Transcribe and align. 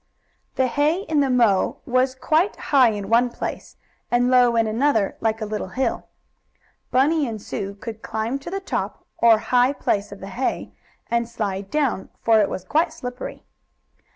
The 0.55 0.65
hay 0.65 1.01
in 1.01 1.19
the 1.19 1.29
mow 1.29 1.77
was 1.85 2.15
quite 2.15 2.55
high 2.55 2.89
in 2.89 3.07
one 3.07 3.29
place, 3.29 3.77
and 4.09 4.31
low 4.31 4.55
in 4.55 4.65
another, 4.65 5.15
like 5.19 5.41
a 5.41 5.45
little 5.45 5.67
hill. 5.67 6.07
Bunny 6.89 7.27
and 7.27 7.39
Sue 7.39 7.75
could 7.75 8.01
climb 8.01 8.39
to 8.39 8.49
the 8.49 8.59
top, 8.61 9.05
or 9.19 9.37
high 9.37 9.73
place 9.73 10.11
of 10.11 10.19
the 10.19 10.29
hay, 10.33 10.71
and 11.11 11.29
slide 11.29 11.69
down, 11.69 12.09
for 12.23 12.41
it 12.41 12.49
was 12.49 12.63
quite 12.63 12.91
slippery. 12.91 13.43